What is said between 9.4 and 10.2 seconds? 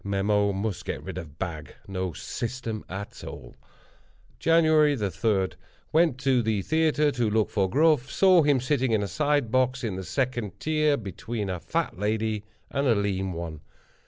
box, in the